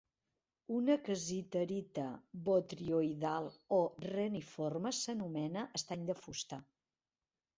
Una 0.75 0.93
cassiterita 1.07 2.05
botrioidal 2.47 3.51
o 3.79 3.81
reniforme 4.15 4.95
s'anomena 5.01 5.67
"estany 5.81 6.09
de 6.11 6.17
fusta". 6.25 6.63